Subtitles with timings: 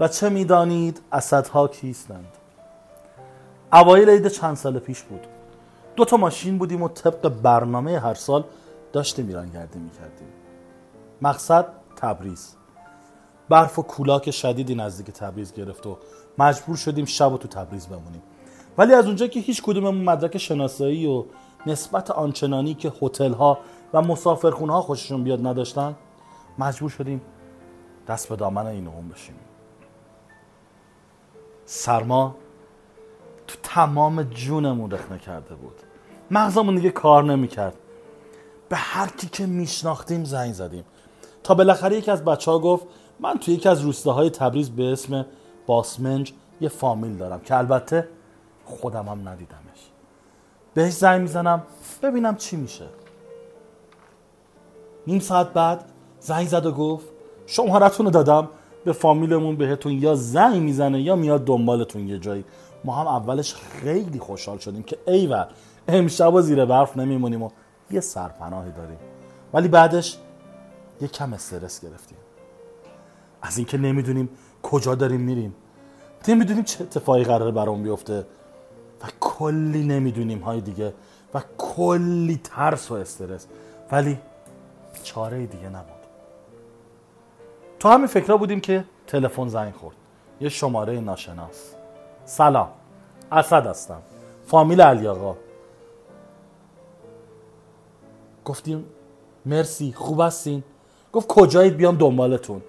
[0.00, 2.32] و چه می‌دانید اسدها کیستند؟
[3.72, 5.26] اوایل عید چند سال پیش بود.
[5.96, 8.44] دو تا ماشین بودیم و طبق برنامه هر سال
[8.92, 10.28] داشتیم ایران گردی می‌کردیم.
[11.22, 11.66] مقصد
[11.96, 12.54] تبریز.
[13.48, 15.98] برف و کولاک شدیدی نزدیک تبریز گرفت و
[16.38, 18.22] مجبور شدیم شب و تو تبریز بمونیم.
[18.78, 21.24] ولی از اونجا که هیچ کدوممون مدرک شناسایی و
[21.66, 23.58] نسبت آنچنانی که هتل ها
[23.92, 25.94] و مسافرخونه ها خوششون بیاد نداشتن
[26.58, 27.20] مجبور شدیم
[28.08, 29.34] دست به دامن این بشیم.
[31.72, 32.34] سرما
[33.46, 35.74] تو تمام جونمون رخنه کرده بود.
[36.30, 37.74] مغزمون دیگه کار نمی‌کرد.
[38.68, 40.84] به هر کی که میشناختیم زنگ زدیم.
[41.42, 42.86] تا بالاخره یکی از بچه ها گفت
[43.20, 45.26] من توی یکی از روستاهای تبریز به اسم
[45.66, 48.08] باسمنج یه فامیل دارم که البته
[48.64, 49.90] خودم هم ندیدمش.
[50.74, 51.62] بهش زنگ می‌زنم
[52.02, 52.86] ببینم چی میشه.
[55.06, 55.84] نیم ساعت بعد
[56.20, 57.06] زنگ زد و گفت
[57.46, 58.48] شمارتون رو دادم.
[58.84, 62.44] به فامیلمون بهتون یا زنگ می‌زنه یا میاد دنبالتون یه جایی.
[62.84, 65.44] ما هم اولش خیلی خوشحال شدیم که ایول
[65.88, 67.50] امشب زیر برف نمیمونیم و
[67.90, 68.98] یه سرپناهی داریم.
[69.52, 70.18] ولی بعدش
[71.00, 72.18] یه کم استرس گرفتیم.
[73.42, 74.28] از اینکه نمی‌دونیم
[74.62, 75.54] کجا داریم میریم.
[76.28, 78.18] نمی‌دونیم چه اتفاقی قراره برام بیفته
[79.02, 80.94] و کلی نمی‌دونیم های دیگه
[81.34, 83.46] و کلی ترس و استرس.
[83.92, 84.18] ولی
[85.02, 85.99] چاره دیگه نبود.
[87.80, 89.96] تو همین فکرها بودیم که تلفن زنگ خورد.
[90.40, 91.74] یه شماره ناشناس.
[92.24, 92.68] سلام.
[93.32, 94.02] اسد هستم.
[94.46, 95.36] فامیل علی آقا.
[98.44, 98.84] گفتیم
[99.46, 100.62] مرسی خوب هستین.
[101.12, 102.62] گفت کجایید بیام دنبالتون.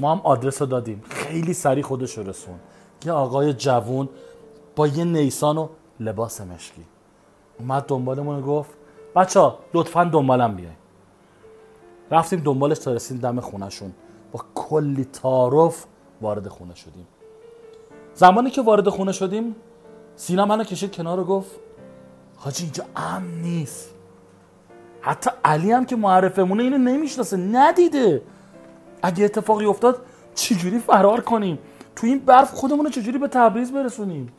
[0.00, 1.02] ما هم آدرس رو دادیم.
[1.08, 2.58] خیلی سریع خودش رسون.
[3.04, 4.08] یه آقای جوون
[4.76, 5.68] با یه نیسان و
[6.00, 6.84] لباس مشکی.
[7.58, 8.70] اومد دنبالمون گفت
[9.14, 10.76] بچه ها لطفا دنبالم بیاین.
[12.10, 13.92] رفتیم دنبالش تا رسیدیم دم خونشون
[14.32, 15.84] با کلی تعارف
[16.20, 17.06] وارد خونه شدیم.
[18.14, 19.56] زمانی که وارد خونه شدیم
[20.16, 21.50] سینا منو کشید کنار و گفت
[22.36, 23.90] حاجی اینجا امن نیست.
[25.00, 28.22] حتی علی هم که معرفمونه اینو نمی‌شناسه ندیده.
[29.02, 30.00] اگه اتفاقی افتاد
[30.34, 31.58] چجوری فرار کنیم؟
[31.96, 34.32] تو این برف خودمون چجوری به تبریز برسونیم؟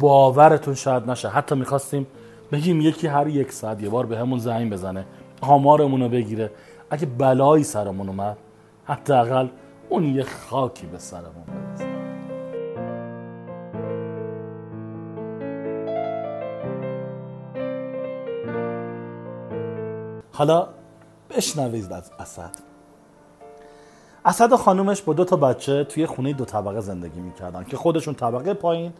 [0.00, 1.28] باورتون شاید نشه.
[1.28, 2.06] حتی می‌خواستیم
[2.52, 5.06] بگیم یکی هر یک ساعت یه بار به همون زنگ بزنه
[5.40, 6.50] آمارمون رو بگیره.
[6.90, 8.36] اگه بلایی سرمون اومد
[8.84, 9.48] حداقل
[9.88, 11.94] اون یه خاکی به سرمون برسه.
[20.32, 20.68] حالا
[21.30, 22.50] بشنوید از اسد.
[24.24, 28.14] اسد و خانومش با دو تا بچه توی خونه دو طبقه زندگی می‌کردن که خودشون
[28.14, 28.92] طبقه پایین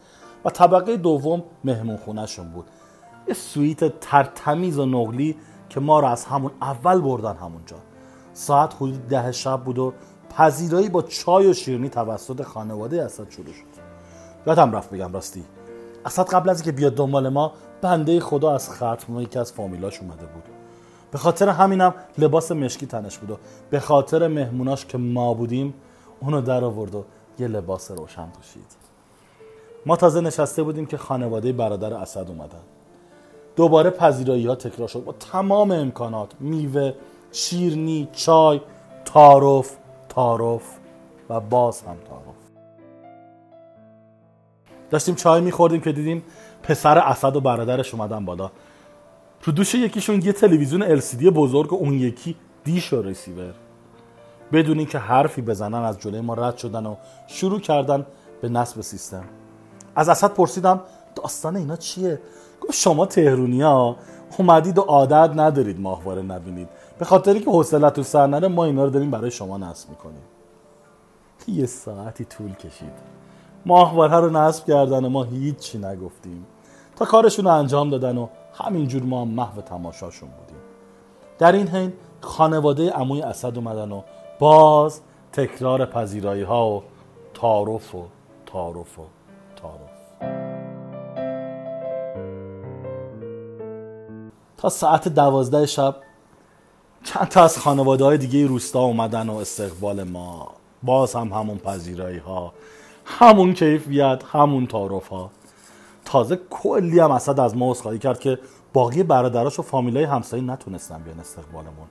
[0.44, 2.64] و طبقه دوم مهمون خونهشون بود.
[3.28, 5.36] یه سویت ترتمیز و نقلی
[5.74, 7.76] که ما رو از همون اول بردن همونجا.
[8.32, 9.92] ساعت حدود ده شب بود و
[10.36, 13.84] پذیرایی با چای و شیرینی توسط خانواده اسد شروع شد.
[14.46, 15.44] یادم رفت بگم راستی
[16.06, 17.52] اسد قبل از اینکه بیاد دنبال ما
[17.82, 20.44] بنده خدا از ختم یکی از فامیلاش اومده بود.
[21.10, 23.36] به خاطر همینم لباس مشکی تنش بود و
[23.70, 25.74] به خاطر مهموناش که ما بودیم
[26.20, 27.04] اونو در آورد و
[27.38, 28.84] یه لباس روشن پوشید.
[29.86, 32.62] ما تازه نشسته بودیم که خانواده برادر اسد اومدن.
[33.56, 35.04] دوباره پذیرایی ها تکرار شد.
[35.04, 36.92] با تمام امکانات میوه
[37.32, 38.60] شیرنی چای
[39.04, 39.76] تعارف
[40.08, 40.78] تعارف
[41.30, 42.34] و باز هم تعارف.
[44.90, 46.22] داشتیم چای میخوردیم که دیدیم
[46.62, 48.50] پسر اسد و برادرش اومدن بالا.
[49.40, 53.54] تو دوش یکیشون یه تلویزیون LCD بزرگ و اون یکی دیش و رسیور
[54.52, 58.06] بدون اینکه حرفی بزنن از جلوی ما رد شدن و شروع کردن
[58.40, 59.24] به نصب سیستم.
[59.96, 60.80] از اسد پرسیدم
[61.14, 62.20] داستان اینا چیه؟
[62.60, 63.08] گفت شما
[63.62, 63.96] ها
[64.38, 66.68] اومدید و عادت ندارید ماهواره نبینید.
[66.98, 70.22] به خاطری که حوصلتون سر نره ما اینا رو داریم برای شما نصب می‌کنیم.
[71.48, 72.92] یه ساعتی طول کشید.
[73.66, 76.46] ماهواره رو نصب کردن و ما هیچی نگفتیم.
[76.96, 80.62] تا کارشون رو انجام دادن و همینجور ما هم محو تماشاشون بودیم.
[81.38, 84.02] در این حین خانواده عموی اسد اومدن و
[84.38, 85.00] باز
[85.32, 86.82] تکرار پذیرایی ها و
[87.34, 88.04] تعارف و
[88.46, 89.02] تعارف و
[94.68, 95.96] ساعت دوازده شب.
[97.04, 100.50] چند تا از خانواده های دیگه روستا اومدن و استقبال ما.
[100.82, 102.52] باز هم همون پذیرایی ها
[103.04, 105.30] همون کیفیت همون تعارف ها
[106.04, 108.38] تازه کلی هم اسد از ما عذرخواهی کرد که
[108.72, 111.86] باقی برادراش و فامیلای همسایه نتونستن بیان استقبالمون.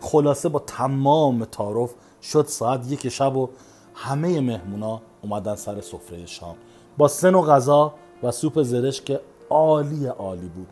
[0.00, 3.48] خلاصه با تمام تعارف شد ساعت یک شب و
[3.94, 6.56] همه مهمونا اومدن سر سفره شام.
[6.98, 9.20] با سن و غذا و سوپ زرش که
[9.50, 10.68] عالی عالی بود.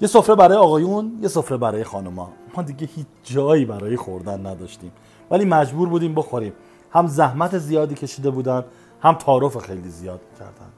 [0.00, 2.32] یه سفره برای آقایون یه سفره برای خانوما.
[2.56, 4.92] ما دیگه هیچ جایی برای خوردن نداشتیم.
[5.30, 6.52] ولی مجبور بودیم بخوریم.
[6.90, 8.64] هم زحمت زیادی کشیده بودن
[9.00, 10.72] هم تعارف خیلی زیاد کردن.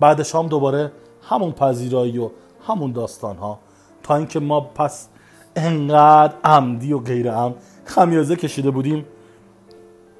[0.00, 0.92] بعد شام دوباره
[1.22, 2.30] همون پذیرایی و
[2.66, 3.58] همون داستان ها
[4.02, 5.08] تا اینکه ما پس
[5.56, 7.54] انقدر عمدی و غیر عمد
[7.84, 9.06] خمیازه کشیده بودیم.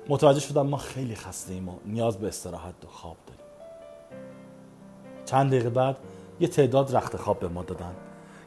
[0.09, 3.45] متوجه شدم ما خیلی خسته ایم و نیاز به استراحت و خواب داریم.
[5.25, 5.97] چند دقیقه بعد
[6.41, 7.93] یه تعداد رخت خواب به ما دادن.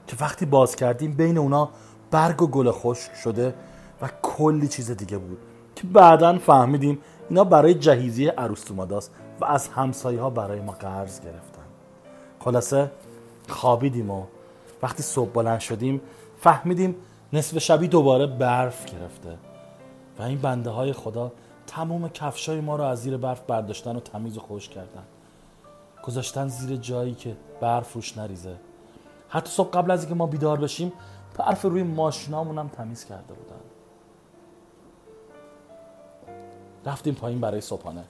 [0.07, 1.69] که وقتی باز کردیم بین اونا
[2.11, 3.53] برگ و گل خشک شده
[4.01, 5.37] و کلی چیز دیگه بود
[5.75, 6.99] که بعدا فهمیدیم
[7.29, 9.11] اینا برای جهیزی عروس اومداست
[9.41, 11.65] و از همسایه ها برای ما قرض گرفتن.
[12.39, 12.91] خلاصه
[13.49, 14.23] خوابیدیم و
[14.83, 16.01] وقتی صبح بلند شدیم
[16.39, 16.95] فهمیدیم
[17.33, 19.37] نصف شبی دوباره برف گرفته
[20.19, 21.31] و این بنده های خدا
[21.67, 25.03] تمام کفشای ما رو از زیر برف برداشتن و تمیز و خوش کردن.
[26.03, 28.55] گذاشتن زیر جایی که برف روش نریزه.
[29.35, 30.93] حتی صبح قبل از اینکه ما بیدار بشیم
[31.37, 33.61] برف روی ماشینامون هم تمیز کرده بودن.
[36.85, 38.03] رفتیم پایین برای صبحانه.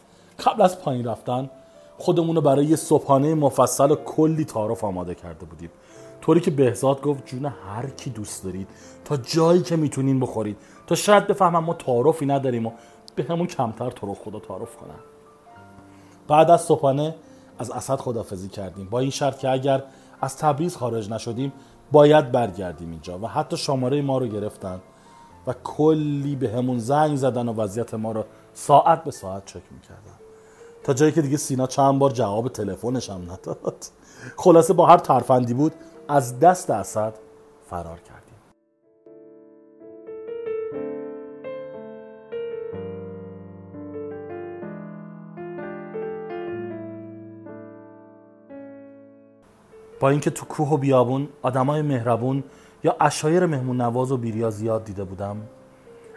[0.45, 1.49] قبل از پایین رفتن
[1.97, 5.69] خودمون رو برای یه صبحانه مفصل و کلی تعارف آماده کرده بودیم.
[6.21, 8.67] طوری که بهزاد گفت جون هر کی دوست دارید
[9.05, 10.57] تا جایی که می‌تونین بخورید
[10.87, 12.71] تا شاید بفهمم ما تعارفی نداریم و
[13.15, 14.99] به همون کمتر تو رو خدا تعارف کنن.
[16.27, 17.15] بعد از صبحانه
[17.59, 18.89] از اسد خدافزی کردیم.
[18.89, 19.83] با این شرط که اگر
[20.25, 21.53] از تبریز خارج نشدیم
[21.91, 24.81] باید برگردیم اینجا و حتی شماره ما رو گرفتن
[25.47, 28.23] و کلی به همون زنگ زدن و وضعیت ما رو
[28.53, 30.15] ساعت به ساعت چک می‌کردن.
[30.83, 33.85] تا جایی که دیگه سینا چند بار جواب تلفنش هم نداد.
[34.43, 35.73] خلاصه با هر ترفندی بود
[36.07, 37.13] از دست اسد
[37.69, 38.24] فرار کردیم
[49.99, 52.43] با اینکه تو کوه و بیابون آدمای مهربون
[52.83, 55.41] یا اشایر مهمون نواز و بیریا زیاد دیده بودم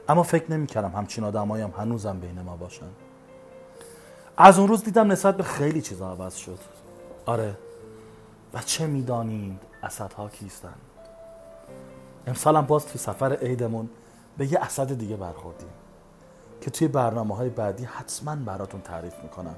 [0.08, 2.86] اما فکر نمی‌کردم همچین آدمایی هم هنوزم بین ما باشن.
[4.36, 6.58] از اون روز دیدم نسبت به خیلی چیزا عوض شد.
[7.26, 7.56] آره.
[8.54, 10.74] و چه می‌دانید اسدها کیستن
[12.26, 13.88] امسالم باز تو سفر عیدمون
[14.38, 15.68] به یه اسد دیگه برخوردیم
[16.60, 19.56] که توی برنامه های بعدی حتما براتون تعریف می‌کنم.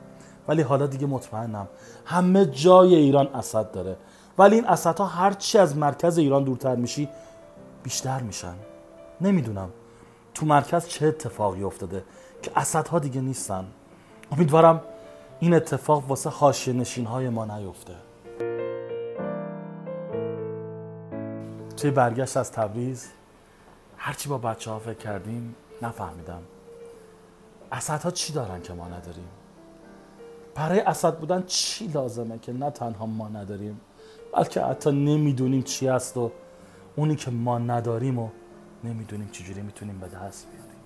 [0.51, 1.69] ولی حالا دیگه مطمئنم
[2.05, 3.97] همه جای ایران اسد داره.
[4.39, 7.09] ولی این اسدها هرچی از مرکز ایران دورتر میشی
[7.83, 8.55] بیشتر میشن.
[9.21, 9.71] نمی‌دونم
[10.35, 12.05] تو مرکز چه اتفاقی افتاده
[12.43, 13.65] که اسدها دیگه نیستن.
[14.33, 14.81] امیدوارم
[15.41, 17.95] این اتفاق واسه حاشیه نشین های ما نیفته.
[21.77, 23.09] توی برگشت از تبریز
[23.97, 26.43] هرچی با بچه ها فکر کردیم نفهمیدم.
[27.73, 29.29] اسدها چی دارن که ما نداریم؟
[30.55, 33.81] برای اسد بودن چی لازمه که نه تنها ما نداریم
[34.37, 36.31] بلکه حتی نمی‌دونیم چی هست و
[36.97, 38.29] اونی که ما نداریم و
[38.85, 40.81] نمی‌دونیم چجوری می‌تونیم به دست بیاریم.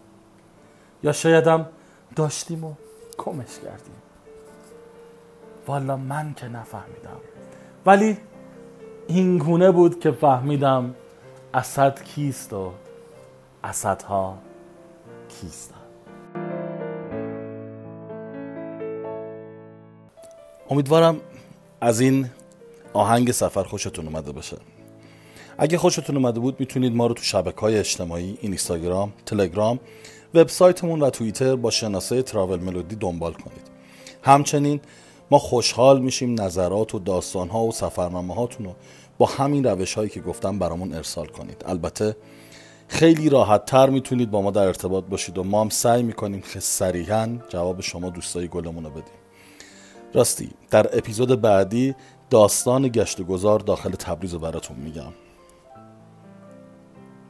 [1.02, 1.68] یا شایدم
[2.16, 2.74] داشتیم و
[3.18, 3.94] کمش کردیم.
[5.66, 7.20] والا من که نفهمیدم.
[7.86, 8.18] ولی
[9.06, 10.94] این گونه بود که فهمیدم
[11.54, 12.72] اسد کیست و
[13.64, 14.38] اسدها
[15.28, 15.73] کیستن
[20.70, 21.20] امیدوارم
[21.80, 22.30] از این
[22.92, 24.56] آهنگ سفر خوشتون اومده باشه.
[25.58, 29.80] اگه خوشتون اومده بود می‌تونید ما رو تو شبکه های اجتماعی اینستاگرام، تلگرام،
[30.34, 33.70] وبسایتمون و توییتر با شناسه تراول ملودی دنبال کنید.
[34.22, 34.80] همچنین
[35.30, 38.74] ما خوشحال میشیم نظرات و داستان ها و سفرنامه هاتون رو
[39.18, 41.64] با همین روش هایی که گفتم برامون ارسال کنید.
[41.66, 42.16] البته
[42.88, 46.60] خیلی راحت تر می‌تونید با ما در ارتباط باشید و ما هم سعی می‌کنیم که
[46.60, 49.23] صریحا جواب شما دوستای گلمون رو بدیم.
[50.14, 51.94] راستی در اپیزود بعدی
[52.30, 55.12] داستان گشت گذار داخل تبریز رو براتون میگم.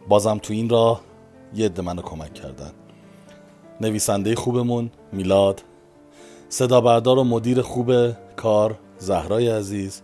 [0.08, 1.00] بازم تو این راه
[1.54, 2.70] یه عده منو کمک کردن.
[3.80, 5.62] نویسنده خوبمون میلاد
[6.48, 10.02] صدا بردار و مدیر خوب کار زهرای عزیز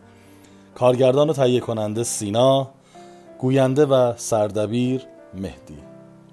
[0.74, 2.70] کارگردان و تهیه کننده سینا
[3.38, 5.02] گوینده و سردبیر
[5.34, 5.78] مهدی.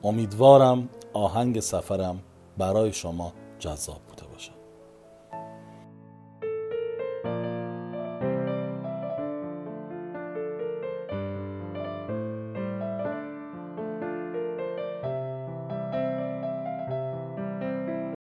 [0.03, 2.19] امیدوارم آهنگ سفرم
[2.57, 4.16] برای شما جذاب بود.